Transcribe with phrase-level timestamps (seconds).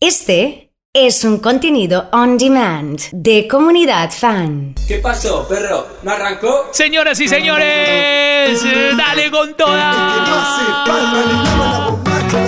[0.00, 4.76] Este es un contenido on demand de comunidad fan.
[4.86, 5.88] ¿Qué pasó, perro?
[6.04, 6.68] ¿No arrancó?
[6.70, 8.62] Señoras y señores,
[8.96, 9.90] dale con toda.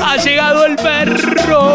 [0.05, 1.67] Ha llegado el perro.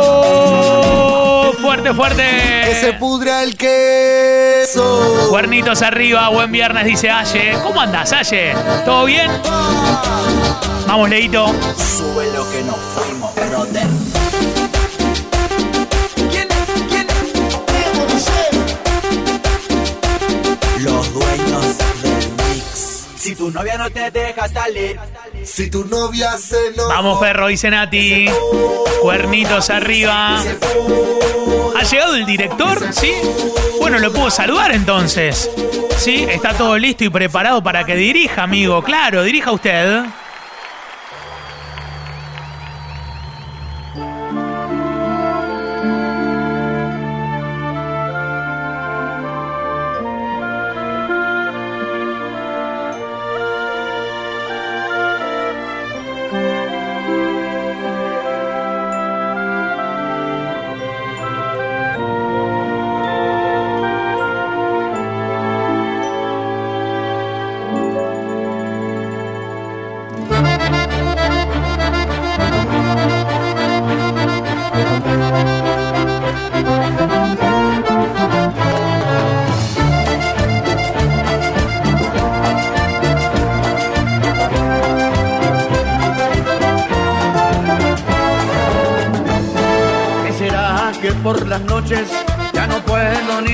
[1.59, 2.23] Fuerte, fuerte.
[2.67, 5.27] Que se pudra el queso.
[5.29, 7.57] Cuernitos arriba, buen viernes, dice Aye.
[7.61, 8.53] ¿Cómo andas, Aye?
[8.85, 9.29] ¿Todo bien?
[10.87, 11.47] Vamos, Leito.
[11.75, 14.04] Sube lo que nos fuimos, brother.
[23.25, 24.99] Si tu novia no te deja salir,
[25.43, 26.87] Si tu novia se no.
[26.89, 28.27] Vamos, perro, dice Nati.
[29.01, 30.39] Cuernitos arriba.
[31.75, 32.93] ¿Ha llegado el director?
[32.93, 33.11] ¿Sí?
[33.79, 35.49] Bueno, lo puedo saludar entonces.
[35.97, 36.27] ¿Sí?
[36.29, 38.83] Está todo listo y preparado para que dirija, amigo.
[38.83, 40.03] Claro, dirija usted.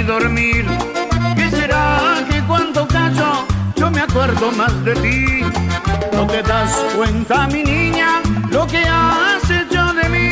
[0.04, 0.66] Dormir?
[1.36, 5.44] ¿Qué será que cuando callo yo me acuerdo más de ti?
[6.14, 10.30] ¿No te das cuenta, mi niña, lo que has hecho de mí?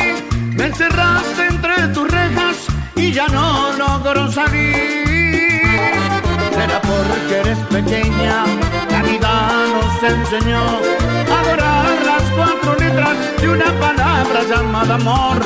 [0.56, 2.56] Me encerraste entre tus rejas
[2.96, 5.04] y ya no logro salir.
[6.54, 8.44] Será porque eres pequeña,
[8.90, 9.32] la vida
[9.74, 10.62] nos enseñó
[11.32, 15.38] a adorar las cuatro letras de una palabra llamada amor.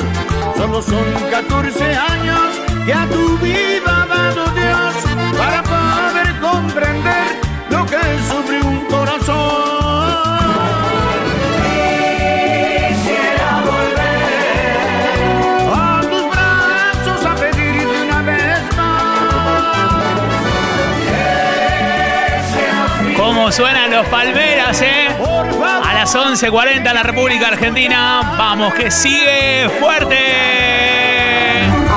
[0.57, 3.84] Solo son 14 años que a tu vida
[4.15, 4.95] dado Dios
[5.37, 7.27] para poder comprender
[7.69, 10.45] lo que sufre un corazón.
[12.87, 14.29] Quisiera volver
[15.73, 19.15] a tus brazos a pedirte una vez más.
[23.17, 25.07] ¿Cómo suenan los palmeras, eh?
[25.83, 28.35] A las 11.40 en la República Argentina.
[28.37, 30.74] Vamos, que sigue fuerte.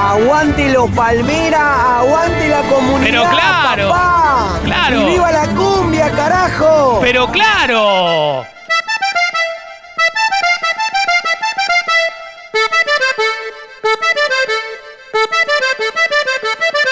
[0.08, 3.04] Aguante los Palmera, aguante la comunidad.
[3.04, 4.60] Pero claro, papá.
[4.64, 5.00] claro.
[5.02, 6.98] Y viva la cumbia, carajo.
[7.02, 8.46] Pero claro.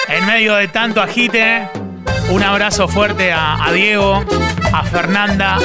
[0.09, 1.67] En medio de tanto agite,
[2.29, 4.23] un abrazo fuerte a, a Diego,
[4.71, 5.57] a Fernanda,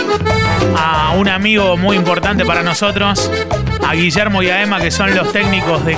[0.76, 3.30] a un amigo muy importante para nosotros,
[3.87, 5.97] a Guillermo y a Emma, que son los técnicos de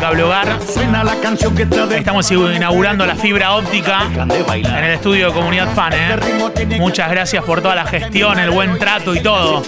[1.86, 4.08] deja Estamos inaugurando la fibra óptica
[4.52, 5.92] en el estudio de Comunidad Fan.
[5.92, 6.78] ¿eh?
[6.78, 9.62] Muchas gracias por toda la gestión, el buen trato y todo.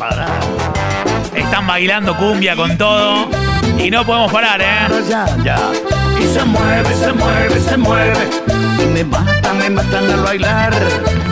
[1.35, 3.29] Están bailando cumbia con todo
[3.79, 5.96] y no podemos parar, ¿eh?
[6.21, 8.29] Y se mueve, se mueve, se mueve.
[8.83, 10.73] Y me mata, me matan al bailar.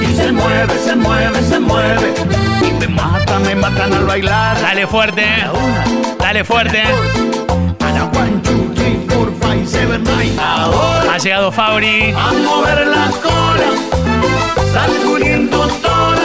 [0.00, 2.14] Y se mueve, se mueve, se mueve.
[2.68, 4.60] Y me mata, me matan al bailar.
[4.60, 5.26] Dale fuerte,
[6.18, 6.82] dale fuerte.
[6.82, 10.38] a la one, two, three, four, five, seven, nine.
[10.40, 12.12] Ahora Ha llegado Fabri.
[12.12, 13.70] a mover la cola.
[14.72, 16.23] Sacudiendo toda.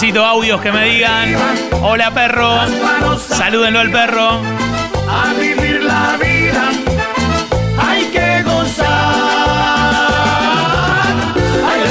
[0.00, 1.34] Necesito audios que me digan.
[1.82, 2.56] Hola perro.
[3.18, 4.40] Salúdenlo al perro.
[5.10, 6.68] A vivir la vida.
[7.76, 8.86] Hay que gozar.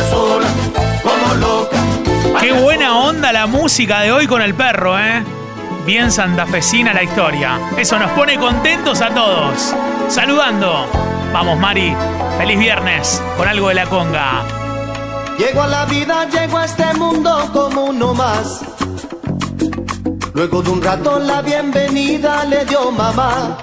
[0.10, 0.48] Sola,
[1.04, 1.78] como loca.
[2.40, 5.22] Qué buena onda la música de hoy con el perro, ¿eh?
[5.86, 7.60] Bien santafesina la historia.
[7.76, 9.76] Eso nos pone contentos a todos.
[10.08, 10.90] Saludando.
[11.34, 11.94] Vamos, Mari.
[12.38, 14.67] Feliz viernes con algo de la conga.
[15.38, 18.62] Llego a la vida, llego a este mundo como uno más.
[20.34, 23.58] Luego de un rato la bienvenida le dio mamá.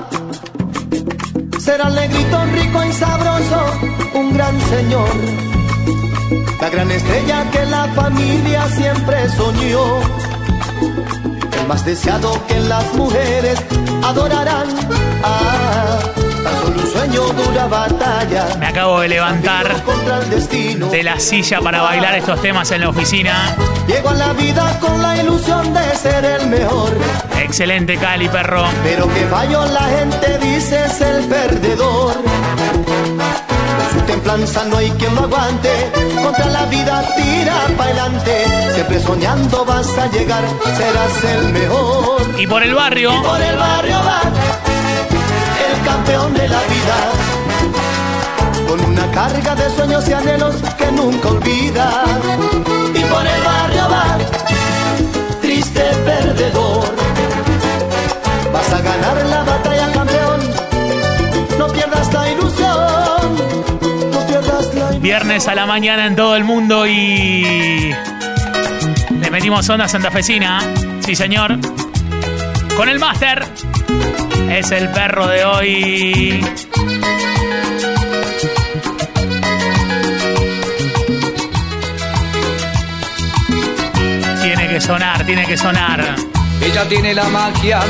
[1.59, 3.61] Será negrito rico y sabroso,
[4.15, 5.09] un gran señor.
[6.61, 10.01] La gran estrella que la familia siempre soñó.
[11.61, 13.59] El más deseado que las mujeres
[14.05, 14.69] adorarán.
[15.25, 15.99] Ah,
[16.45, 18.57] tan solo un sueño dura batalla.
[18.61, 19.75] Me acabo de levantar
[20.91, 23.57] de la silla para bailar estos temas en la oficina.
[23.89, 26.93] Llego a la vida con la ilusión de ser el mejor.
[27.41, 28.65] Excelente, Cali, perro.
[28.83, 32.15] Pero que fallo la gente dice es el perdedor.
[32.15, 35.71] Con su templanza no hay quien lo aguante.
[36.23, 38.45] Contra la vida tira para adelante.
[38.75, 40.45] Siempre soñando vas a llegar,
[40.77, 42.23] serás el mejor.
[42.39, 44.74] Y por el barrio, Por el barrio va
[45.85, 46.97] campeón de la vida.
[48.69, 52.05] Con una carga de sueños y anhelos que nunca olvida.
[52.95, 54.19] Y por el barrio va
[55.41, 56.85] triste perdedor.
[58.53, 60.41] Vas a ganar la batalla, campeón.
[61.59, 63.37] No pierdas la ilusión.
[64.13, 65.03] No pierdas la ilusión.
[65.03, 67.95] viernes a la mañana en todo el mundo y.
[69.21, 70.61] Le metimos onda santafesina.
[71.01, 71.59] Sí, señor.
[72.77, 73.47] Con el máster.
[74.55, 76.45] Es el perro de hoy.
[84.41, 86.15] Tiene que sonar, tiene que sonar.
[86.63, 87.81] Ella tiene la magia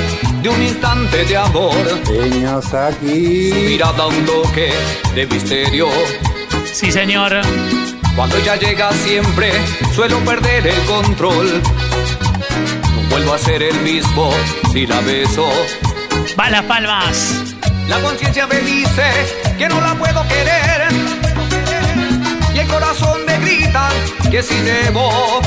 [0.42, 1.74] de un instante de amor.
[2.06, 3.50] Peñas aquí.
[3.50, 4.72] Su mirada un toque
[5.14, 5.88] de misterio.
[6.72, 7.42] Sí, señor.
[8.16, 9.52] Cuando ella llega siempre
[9.94, 11.60] suelo perder el control.
[12.96, 14.30] No vuelvo a ser el mismo
[14.72, 15.46] si la beso.
[16.38, 17.34] Va las palmas.
[17.88, 19.04] La conciencia me dice
[19.58, 20.88] que no la puedo querer.
[22.54, 23.88] Y el corazón me grita
[24.30, 25.40] que si debo.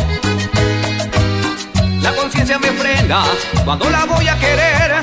[2.01, 3.23] La conciencia me frena
[3.65, 5.01] cuando la voy a querer.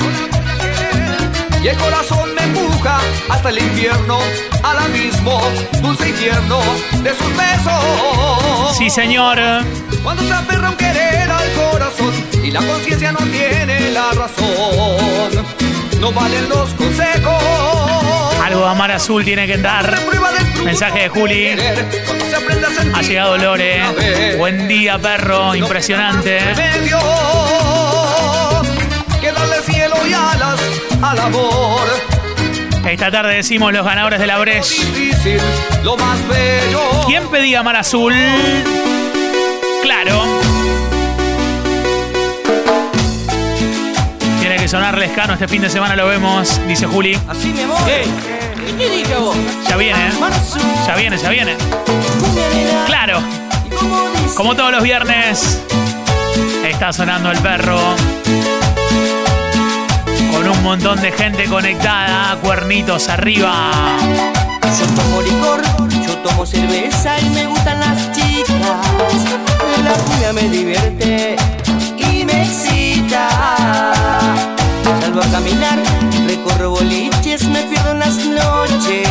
[1.63, 2.99] Y el corazón me empuja
[3.31, 4.19] hasta el infierno,
[4.63, 5.41] al abismo,
[5.81, 6.61] dulce infierno
[7.03, 8.77] de sus besos.
[8.77, 9.39] Sí, señor.
[10.03, 12.13] Cuando se aferra un querer al corazón
[12.45, 15.47] y la conciencia no tiene la razón,
[15.99, 17.43] no valen los consejos.
[18.45, 19.99] Algo de Amar Azul tiene que dar.
[20.63, 21.57] Mensaje de Juli.
[22.95, 23.83] Ha llegado Lore.
[24.37, 25.55] Buen día, perro.
[25.55, 26.39] Impresionante.
[26.39, 26.99] remedio
[29.21, 30.61] que darle cielo y alas
[31.01, 31.81] al amor.
[32.87, 34.83] Esta tarde decimos los ganadores de la Breche.
[37.07, 38.15] ¿Quién pedía Mar Azul?
[39.83, 40.34] Claro.
[44.75, 47.17] Sonar Lescano este fin de semana, lo vemos, dice Juli.
[47.29, 47.79] Así mi amor.
[47.89, 49.37] ¿Y qué dije vos?
[49.69, 50.13] Ya viene, ¿eh?
[50.85, 51.57] Ya viene, ya viene.
[52.85, 53.21] Claro.
[54.37, 55.63] Como todos los viernes,
[56.69, 57.79] está sonando el perro.
[60.33, 63.71] Con un montón de gente conectada, cuernitos arriba.
[64.11, 65.63] Yo tomo licor,
[66.05, 68.59] yo tomo cerveza y me gustan las chicas.
[69.85, 71.37] La cumbia me divierte
[71.97, 73.64] y me excita.
[75.15, 75.79] Salgo a caminar,
[76.27, 79.07] recorro boliches, me pierdo en las noches.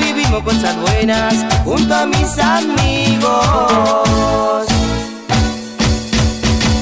[0.00, 3.36] Vivimos cosas buenas junto a mis amigos.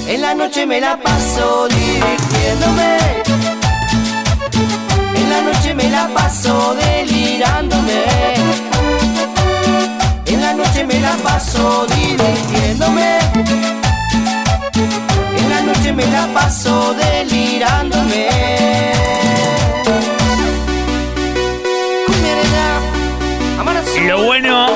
[0.09, 2.97] En la noche me la paso divirtiéndome.
[5.17, 8.05] En la noche me la paso delirándome.
[10.25, 13.84] En la noche me la paso divirtiéndome.
[15.75, 18.29] Noche me la paso delirándome.
[24.07, 24.69] Lo bueno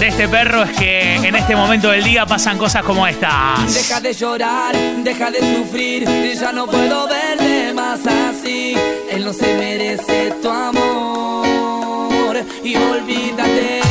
[0.00, 3.72] de este perro es que en este momento del día pasan cosas como estas.
[3.72, 6.04] Deja de llorar, deja de sufrir,
[6.34, 8.74] ya no puedo verte más así.
[9.10, 13.81] Él no se merece tu amor y olvídate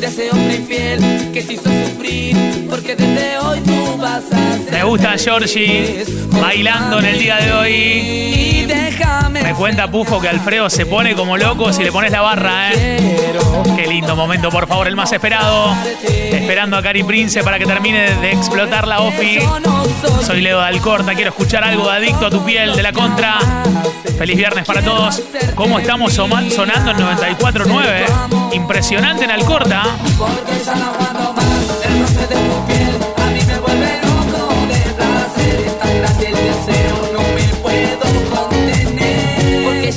[0.00, 4.72] de ese hombre infiel que te hizo sufrir, porque desde hoy tú vas a ser.
[4.72, 6.04] Me gusta Georgie
[6.40, 7.72] bailando en el día de hoy.
[7.72, 9.42] Y déjame.
[9.42, 12.98] Me cuenta Pufo que Alfredo se pone como loco si le pones la barra, ¿eh?
[13.76, 15.74] Qué lindo momento, por favor, el más esperado.
[16.02, 19.40] Esperando a Cari Prince para que termine de explotar la OFI.
[20.30, 23.40] Soy Leo de Alcorta, quiero escuchar algo de Adicto a tu piel de la contra.
[24.16, 25.20] Feliz viernes para todos.
[25.56, 26.54] ¿Cómo estamos sonando
[26.92, 28.52] en 94.9?
[28.54, 29.82] Impresionante en Alcorta.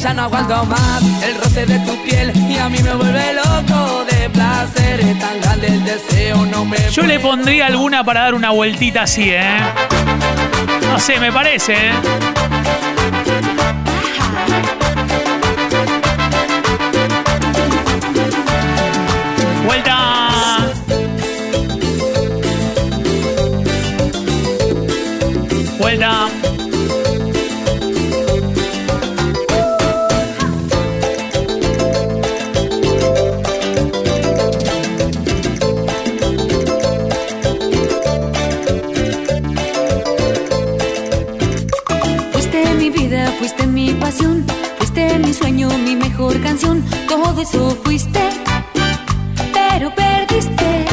[0.01, 3.72] Ya no aguanto más el roce de tu piel Y a mí me vuelve loco
[4.65, 8.51] placer Es tan grande el deseo, no me Yo le pondría alguna para dar una
[8.51, 9.57] vueltita así, ¿eh?
[10.89, 11.91] No sé, me parece, ¿eh?
[19.65, 20.57] Vuelta.
[25.79, 26.22] Vuelta.
[47.43, 48.21] Eso fuiste,
[49.53, 50.85] pero perdiste.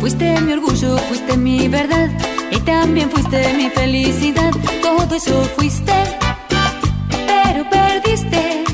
[0.00, 2.08] Fuiste mi orgullo, fuiste mi verdad
[2.50, 4.50] y también fuiste mi felicidad.
[4.82, 5.92] Todo eso fuiste,
[7.28, 8.64] pero perdiste.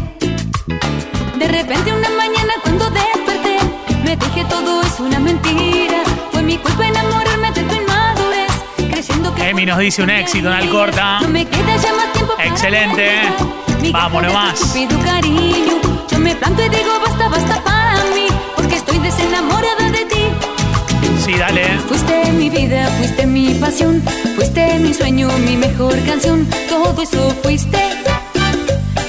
[1.38, 3.58] De repente una mañana cuando desperté,
[4.02, 6.02] me dije todo es una mentira.
[6.32, 8.52] Fue mi culpa enamorarme de tu inmadurez,
[8.90, 9.50] creyendo que...
[9.50, 11.20] Emi nos dice un éxito en Alcorta.
[11.20, 13.10] No me queda ya más tiempo Excelente.
[13.80, 15.93] Tu estúpido cariño.
[16.24, 20.24] Me planto y digo basta, basta para mí, porque estoy desenamorada de ti.
[21.22, 21.78] Sí, dale.
[21.86, 24.02] Fuiste mi vida, fuiste mi pasión,
[24.34, 26.48] fuiste mi sueño, mi mejor canción.
[26.70, 27.78] Todo eso fuiste,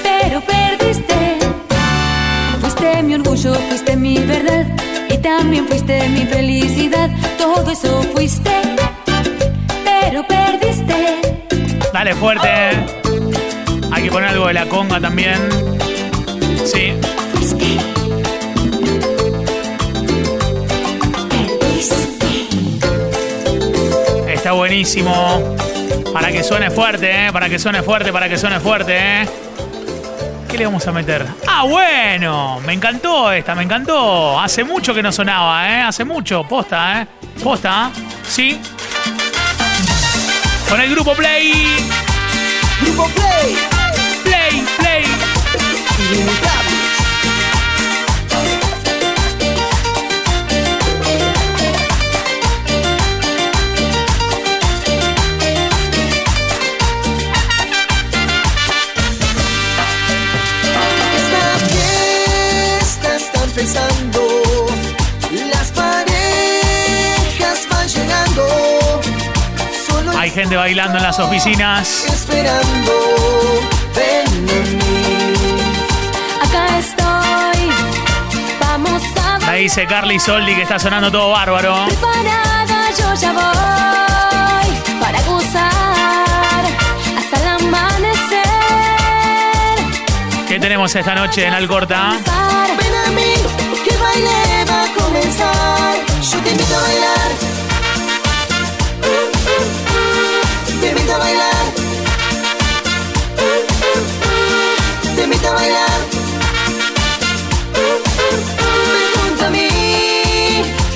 [0.04, 1.38] pero perdiste.
[2.60, 4.66] Fuiste mi orgullo, fuiste mi verdad
[5.10, 7.10] y también fuiste mi felicidad.
[7.38, 8.52] Todo eso fuiste,
[9.86, 10.98] pero perdiste.
[11.94, 12.50] Dale fuerte.
[13.94, 15.75] Hay que poner algo de la conga también.
[24.46, 25.56] Está buenísimo.
[26.14, 27.34] Para que suene fuerte, ¿eh?
[27.34, 29.28] Para que suene fuerte, para que suene fuerte, ¿eh?
[30.48, 31.26] ¿Qué le vamos a meter?
[31.48, 32.60] Ah, bueno.
[32.64, 34.40] Me encantó esta, me encantó.
[34.40, 35.82] Hace mucho que no sonaba, ¿eh?
[35.82, 36.44] Hace mucho.
[36.44, 37.08] Posta, ¿eh?
[37.44, 37.90] Posta.
[38.22, 38.62] Sí.
[40.70, 41.78] Con el grupo Play.
[42.82, 43.58] Grupo Play,
[44.24, 45.06] Play, Play.
[70.46, 72.06] Gente bailando en las oficinas.
[72.06, 72.92] esperando,
[73.96, 75.34] ven en mí.
[76.40, 77.70] Acá estoy,
[78.60, 81.88] vamos a Me dice Carly Soldi que está sonando todo bárbaro.
[81.88, 86.64] Preparada yo ya voy para gozar
[87.18, 88.46] hasta el amanecer.
[90.48, 92.12] ¿Qué tenemos esta noche en Alcorta?
[92.78, 93.34] Ven a mí,
[93.84, 95.96] que baile va a comenzar.
[96.22, 97.55] Yo te invito a bailar.
[105.56, 106.00] Bailar.
[108.94, 109.68] Ven junto a mí,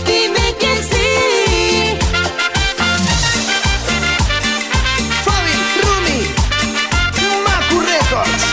[0.06, 1.98] dime que sí.
[5.26, 6.20] Fabi, Rumi,
[7.46, 8.44] Macu Records.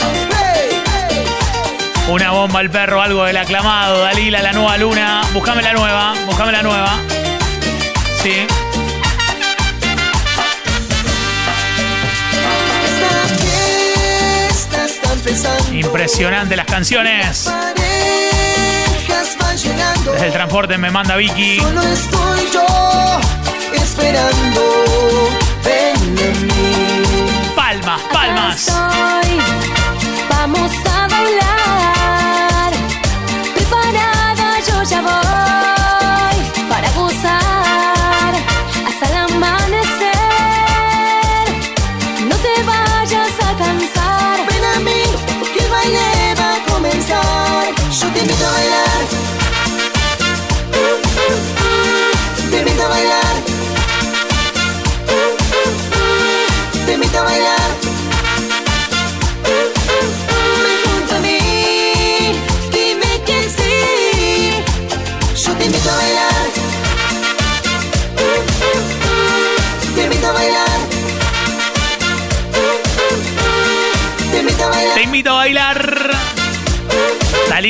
[0.00, 0.70] Hey,
[1.10, 1.26] hey.
[2.10, 4.02] Una bomba al perro, algo del aclamado.
[4.02, 5.22] Dalila, la nueva luna.
[5.32, 6.98] Buscame la nueva, buscame la nueva.
[8.22, 8.46] Sí.
[15.72, 17.50] Impresionante las canciones.
[20.12, 21.60] Desde el transporte me manda Vicky.
[21.60, 23.20] Solo estoy yo
[23.74, 25.37] esperando.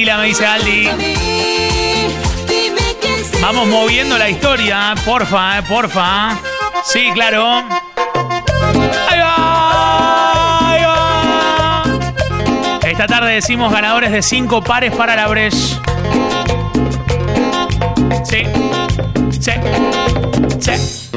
[0.04, 0.88] Me dice Aldi.
[3.42, 6.38] Vamos moviendo la historia, porfa, eh, porfa.
[6.84, 7.64] Sí, claro.
[9.08, 11.82] Ahí va, ahí va.
[12.88, 15.56] Esta tarde decimos ganadores de cinco pares para la Breche.
[18.22, 18.44] Sí,
[19.40, 19.50] sí,
[20.60, 21.10] sí.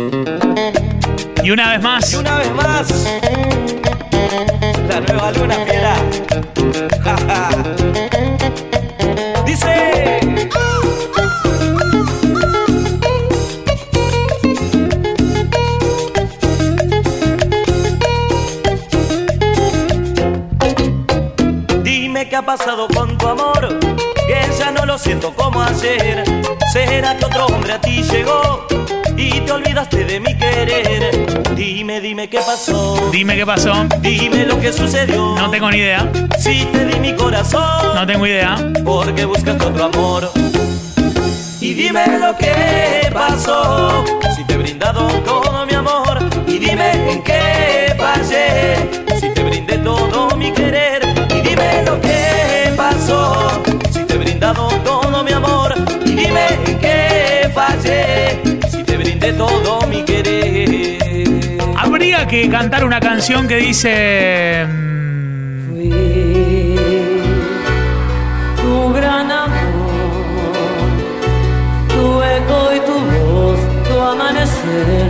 [1.44, 3.06] Y una vez más, Una vez más,
[4.90, 5.96] la nueva luna fiera.
[22.58, 23.80] pasado con tu amor,
[24.28, 26.22] que ya no lo siento como ayer.
[26.74, 28.68] ¿Será que otro hombre a ti llegó
[29.16, 31.56] y te olvidaste de mi querer.
[31.56, 33.10] Dime, dime qué pasó.
[33.10, 33.72] Dime qué pasó.
[34.02, 35.34] Dime lo que sucedió.
[35.36, 36.12] No tengo ni idea.
[36.40, 37.96] Si te di mi corazón.
[37.96, 38.58] No tengo idea.
[38.84, 40.30] Porque buscas otro amor.
[41.62, 44.01] Y dime lo que pasó.
[59.46, 60.98] Todo mi querer.
[61.76, 64.66] Habría que cantar una canción que dice.
[64.68, 65.86] mm,
[68.62, 70.90] tu gran amor,
[71.94, 72.06] tu
[72.38, 75.08] eco y tu voz, tu amanecer,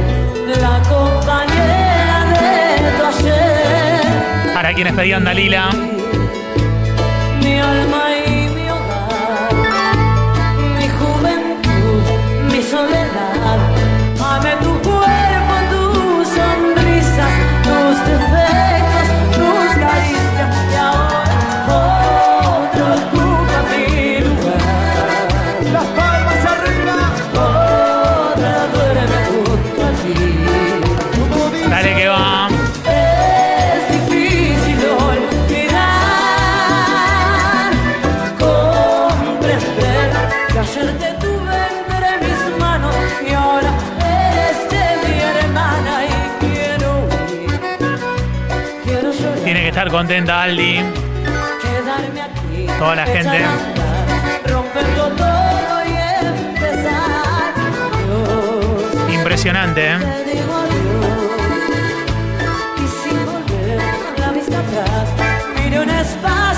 [0.66, 2.52] la compañera de
[2.98, 5.70] tu ayer, Para quienes pedían Dalila.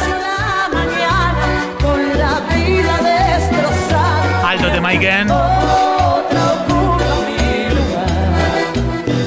[0.04, 1.46] En la mañana
[1.82, 4.50] con la vida destrozada.
[4.50, 5.28] Alto te Maiken.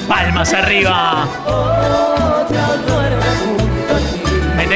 [0.08, 2.25] Palmas arriba.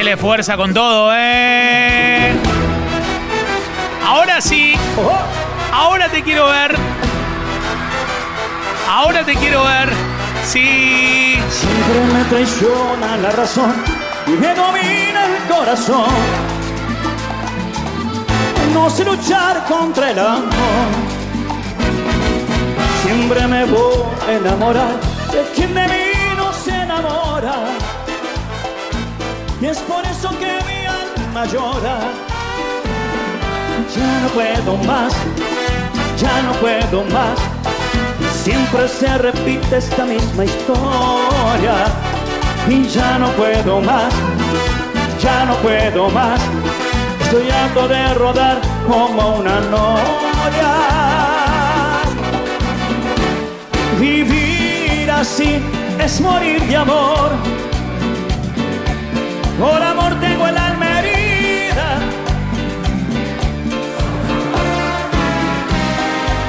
[0.01, 2.31] Metele fuerza con todo, ¿eh?
[4.03, 4.73] Ahora sí.
[5.71, 6.75] Ahora te quiero ver.
[8.89, 9.89] Ahora te quiero ver.
[10.43, 11.37] Sí.
[11.51, 13.75] Siempre me traiciona la razón
[14.25, 16.09] y me domina el corazón.
[18.73, 20.49] No sé luchar contra el amor.
[23.03, 24.95] Siempre me voy a enamorar
[25.31, 27.90] de quien de mí no se enamora.
[29.61, 31.99] Y es por eso que mi alma llora.
[33.95, 35.13] Ya no puedo más,
[36.17, 37.37] ya no puedo más.
[38.43, 41.75] Siempre se repite esta misma historia
[42.67, 44.11] y ya no puedo más,
[45.21, 46.41] ya no puedo más.
[47.21, 50.73] Estoy harto de rodar como una noria.
[53.99, 55.61] Vivir así
[55.99, 57.60] es morir de amor.
[59.61, 61.99] Por amor tengo el alma herida.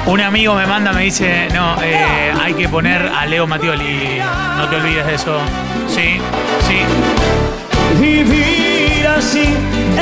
[0.07, 4.19] Un amigo me manda, me dice, no, eh, hay que poner a Leo Mattioli.
[4.57, 5.37] No te olvides de eso.
[5.87, 6.19] Sí,
[6.67, 6.79] sí.
[8.01, 9.53] Vivir así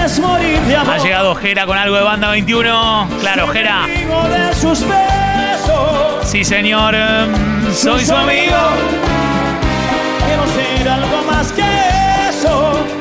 [0.03, 0.95] es morir de amor.
[0.95, 3.07] Ha llegado Jera con algo de banda 21.
[3.19, 3.85] Claro, Jera.
[6.23, 6.95] Sí, señor.
[6.95, 8.57] mm, Soy su amigo.
[10.25, 11.61] Quiero ser algo más que
[12.29, 13.00] eso.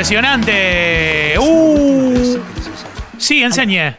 [0.00, 1.34] Impresionante.
[1.38, 2.38] Uh.
[3.18, 3.96] Sí, enseñé.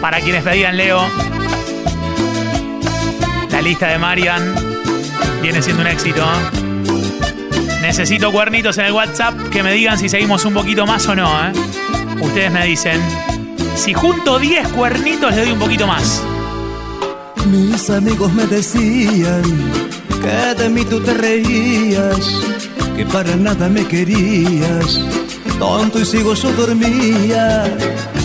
[0.00, 1.02] Para quienes pedían Leo,
[3.50, 4.54] la lista de Marian
[5.42, 6.24] viene siendo un éxito.
[7.82, 11.28] Necesito cuernitos en el WhatsApp que me digan si seguimos un poquito más o no.
[11.44, 11.52] ¿eh?
[12.20, 13.00] Ustedes me dicen.
[13.74, 16.22] Si junto 10 cuernitos, le doy un poquito más.
[17.50, 19.42] Mis amigos me decían
[20.22, 22.40] que de mí tú te reías,
[22.96, 25.00] que para nada me querías.
[25.58, 27.64] Tonto y sigo yo dormía,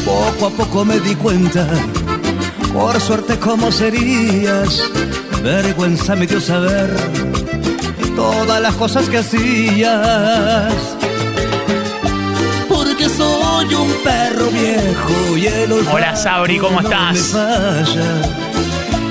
[0.05, 1.67] poco a poco me di cuenta,
[2.71, 4.83] por suerte cómo serías.
[5.41, 6.95] Vergüenza me dio saber
[8.17, 10.73] todas las cosas que hacías.
[12.67, 17.13] Porque soy un perro viejo y el olfato Hola, Sabri, ¿cómo no estás?
[17.13, 18.12] me falla.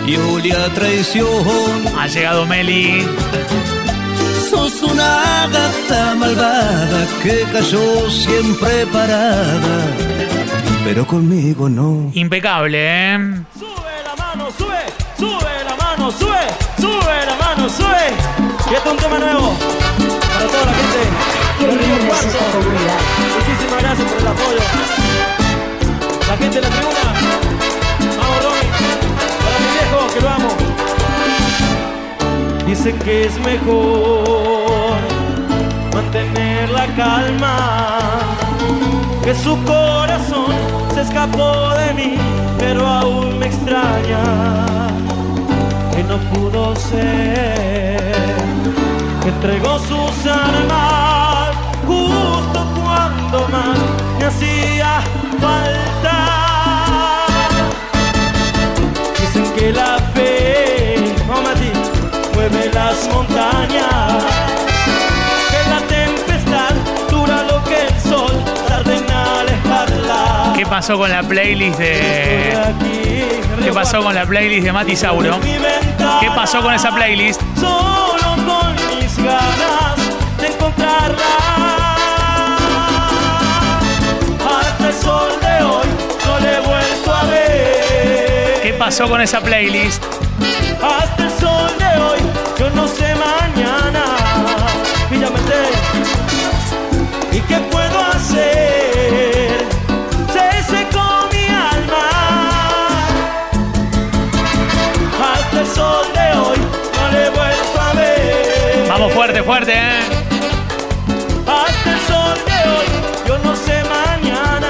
[0.06, 1.28] Y olía a traición.
[1.96, 3.06] Ha llegado Meli.
[4.50, 9.86] Sos una gata malvada que cayó siempre parada.
[10.84, 12.10] Pero conmigo no.
[12.12, 13.18] Impecable, ¿eh?
[15.96, 16.46] mano, sube,
[16.78, 18.55] sube la mano, sube.
[18.68, 19.54] Y este es un tema nuevo
[20.34, 20.98] para toda la gente
[21.60, 22.38] de Río Cuarto.
[23.38, 24.58] Muchísimas gracias por el apoyo.
[26.28, 27.14] La gente de la tribuna.
[28.18, 28.70] Vamos, Ronnie.
[29.44, 30.50] Para mi viejo, que lo amo.
[32.66, 34.98] Dicen que es mejor
[35.94, 37.56] mantener la calma.
[39.22, 40.56] Que su corazón
[40.92, 42.16] se escapó de mí,
[42.58, 44.24] pero aún me extraña.
[45.94, 48.05] Que no pudo ser.
[49.26, 51.50] Que entregó sus armas
[51.84, 53.76] justo cuando más
[54.20, 55.00] me hacía
[55.40, 57.26] falta.
[59.18, 61.72] Dicen que la fe, a ti,
[62.34, 64.22] mueve las montañas.
[65.50, 66.74] Que la tempestad
[67.10, 68.30] dura lo que el sol
[68.68, 70.52] tarda en alejarla.
[70.56, 72.56] ¿Qué pasó con la playlist de.
[73.60, 75.40] ¿Qué pasó con la playlist de Mati Sauro?
[75.40, 77.42] ¿Qué pasó con esa playlist?
[79.26, 79.96] Ganas
[80.40, 81.32] de encontrarla.
[84.38, 85.86] Hasta el sol de hoy
[86.24, 88.60] no le he vuelto a ver.
[88.62, 90.04] ¿Qué pasó con esa playlist?
[90.80, 92.20] Hasta el sol de hoy,
[92.56, 94.04] yo no sé mañana.
[95.10, 96.15] Y ya me sé.
[109.16, 110.00] Fuerte, fuerte, ¿eh?
[111.46, 112.86] Hasta el sol de hoy,
[113.26, 114.68] yo no sé mañana.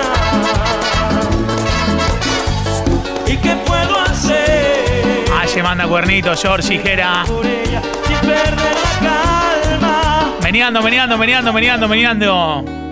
[3.26, 5.24] ¿Y qué puedo hacer?
[5.36, 7.24] Aye manda cuernito, George Jera.
[7.26, 10.32] Por ella, sin perder la calma.
[10.42, 12.85] Meneando, meneando, meneando, meneando, meneando.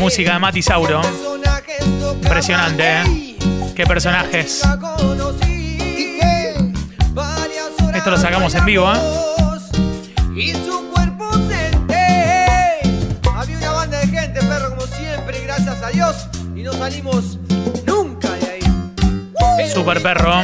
[0.00, 1.02] Música de Mati Sauro.
[2.22, 3.36] Impresionante, ¿eh?
[3.76, 4.62] Qué personajes.
[7.94, 8.98] Esto lo sacamos en vivo, ¿eh?
[13.36, 16.16] Había una banda de gente, perro, como siempre, gracias a Dios.
[16.56, 17.38] Y no salimos
[17.86, 19.70] nunca de ahí.
[19.70, 20.42] Super perro.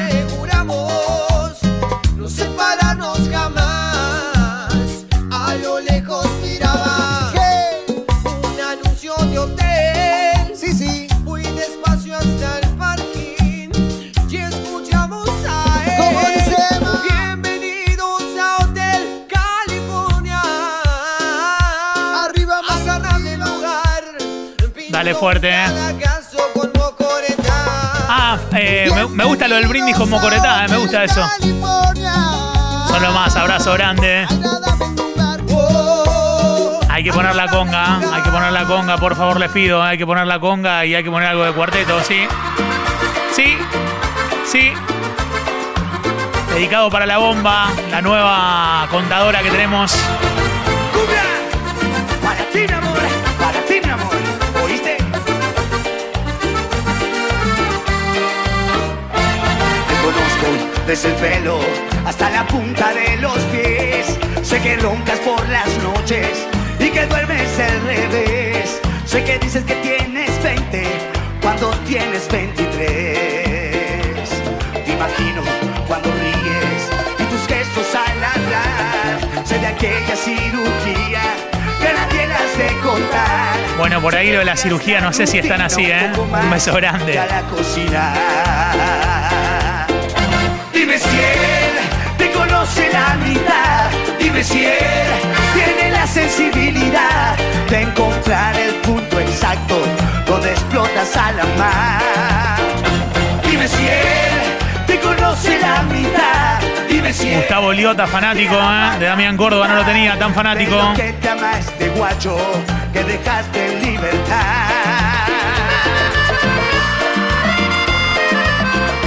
[25.15, 25.67] Fuerte, ¿eh?
[28.09, 30.69] Ah, eh, me, gusta lo del brindis con mocoretá, ¿eh?
[30.69, 31.25] Me gusta eso.
[31.41, 34.27] Son lo más, abrazo grande.
[36.91, 39.97] Hay que poner la conga, hay que poner la conga, por favor les pido, hay
[39.97, 42.27] que poner la conga y hay que poner algo de cuarteto, ¿sí?
[43.33, 43.57] Sí,
[44.45, 44.73] sí.
[46.53, 49.95] Dedicado para la bomba, la nueva contadora que tenemos.
[52.23, 52.99] Para ti, amor,
[53.39, 54.66] para ti, amor.
[60.87, 61.59] Desde el pelo
[62.07, 64.17] hasta la punta de los pies.
[64.43, 66.47] Sé que roncas por las noches
[66.79, 68.81] y que duermes al revés.
[69.05, 70.85] Sé que dices que tienes 20
[71.43, 74.29] cuando tienes 23.
[74.85, 75.43] Te imagino
[75.89, 79.45] cuando ríes y tus gestos al hablar.
[79.45, 81.23] Sé de aquella cirugía
[81.81, 83.57] que nadie las de contar.
[83.77, 86.13] Bueno, por ahí lo de la cirugía, no sé si están así, ¿eh?
[86.17, 87.19] Un beso grande.
[87.19, 89.26] a la cocina.
[90.97, 93.91] Dime si él te conoce la mitad.
[94.19, 95.07] Dime si él
[95.53, 97.37] tiene la sensibilidad
[97.69, 99.77] de encontrar el punto exacto
[100.27, 102.59] donde explotas a la mar.
[103.43, 106.61] Dime si él te conoce la mitad.
[106.89, 108.99] Dime si él Gustavo Liota, fanático, ¿eh?
[108.99, 110.95] De Damián Córdoba, no lo tenía tan fanático.
[110.97, 112.39] que te ama este guacho
[112.95, 114.76] que dejaste en libertad.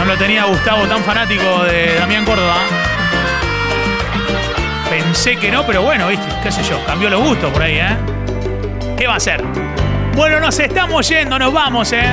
[0.09, 2.55] Lo tenía Gustavo tan fanático de Damián Córdoba.
[4.89, 7.95] Pensé que no, pero bueno, viste, qué sé yo, cambió los gustos por ahí, ¿eh?
[8.97, 9.43] ¿Qué va a ser?
[10.15, 12.09] Bueno, nos estamos yendo, nos vamos, ¿eh?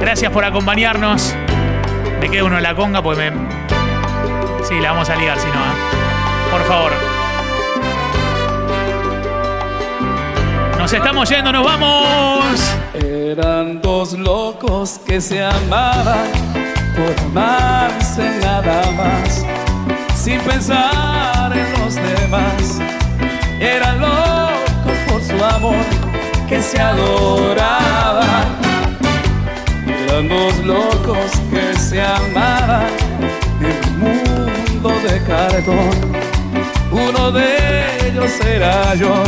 [0.00, 1.34] Gracias por acompañarnos.
[2.20, 3.32] Me quedo uno en la conga pues me.
[4.62, 6.52] Sí, la vamos a ligar si no, ¿eh?
[6.52, 6.92] Por favor.
[10.78, 12.76] Nos estamos yendo, nos vamos.
[12.94, 16.53] Eran dos locos que se amaban
[16.96, 19.44] en nada más,
[20.14, 22.80] sin pensar en los demás.
[23.60, 25.84] Eran locos por su amor
[26.48, 28.46] que se adoraban.
[29.86, 32.86] Eran dos locos que se amaban
[33.60, 35.90] en un mundo de cartón.
[36.92, 39.24] Uno de ellos era yo,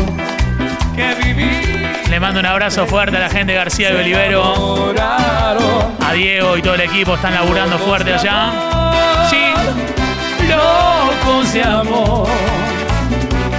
[2.16, 4.94] Le mando un abrazo fuerte a la gente de García de Olivero.
[6.00, 8.52] A Diego y todo el equipo están laburando fuerte allá.
[9.29, 9.52] Sí.
[10.48, 12.26] locos de amor.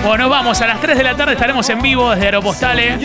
[0.03, 2.97] Bueno, vamos, a las 3 de la tarde estaremos en vivo desde Aeropostale.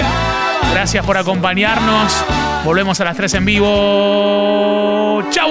[0.73, 2.25] Gracias por acompañarnos.
[2.65, 5.23] Volvemos a las 3 en vivo.
[5.31, 5.51] ¡Chau!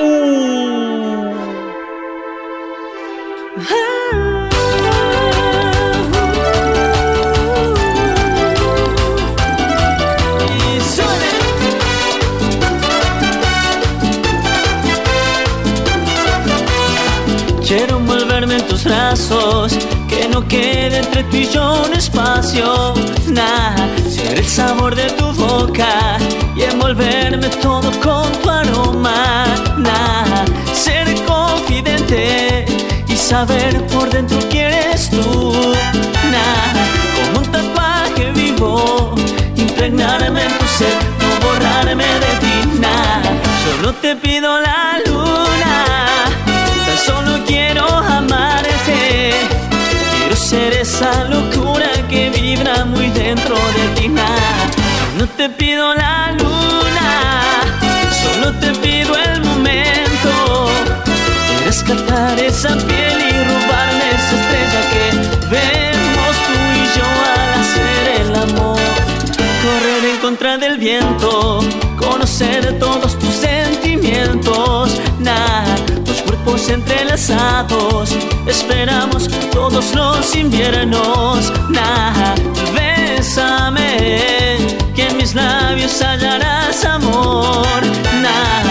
[18.51, 22.93] En tus brazos, que no quede entre tú y yo un espacio.
[23.27, 23.75] Nah,
[24.09, 26.17] ser el sabor de tu boca
[26.55, 29.45] y envolverme todo con tu aroma.
[29.77, 32.65] Nah, ser confidente
[33.07, 35.53] y saber por dentro quién eres tú.
[36.33, 36.73] Nah,
[37.15, 39.15] como un tatuaje vivo,
[39.55, 42.79] impregnarme en tu ser, no borrarme de ti.
[42.79, 43.21] Nah,
[43.63, 46.40] solo te pido la luna.
[47.05, 49.33] Solo quiero amarte.
[50.19, 54.07] Quiero ser esa locura que vibra muy dentro de ti.
[55.17, 57.61] No te pido la luna,
[58.23, 60.69] solo te pido el momento.
[61.59, 65.05] de Rescatar esa piel y robarme esa estrella que
[65.55, 68.79] vemos tú y yo al hacer el amor.
[69.63, 71.59] Correr en contra del viento,
[71.97, 74.80] conocer todos tus sentimientos.
[76.61, 81.51] Cuerpos entrelazados, esperamos todos los inviernos.
[81.69, 82.35] Nah,
[82.73, 84.57] bésame,
[84.93, 87.81] que en mis labios hallarás amor.
[88.21, 88.70] Nah,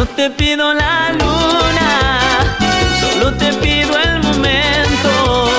[0.00, 2.56] solo te pido la luna,
[3.00, 5.50] solo te pido el momento.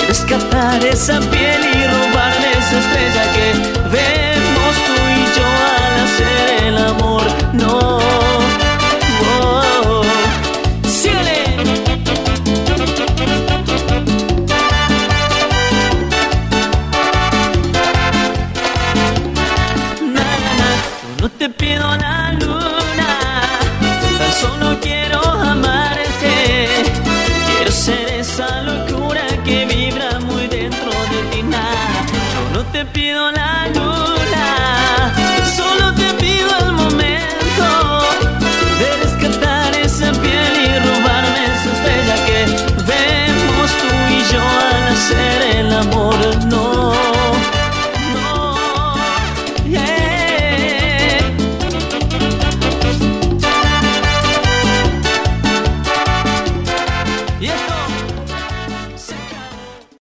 [0.00, 3.73] de Rescatar esa piel y robarme esa estrella que